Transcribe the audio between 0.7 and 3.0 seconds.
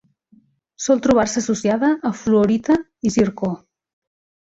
Sol trobar-se associada a fluorita